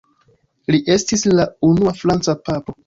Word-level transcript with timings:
Li 0.75 0.79
estis 0.95 1.29
la 1.41 1.47
unua 1.71 1.97
franca 2.03 2.41
papo. 2.51 2.79